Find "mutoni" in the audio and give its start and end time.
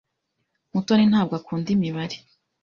0.73-1.03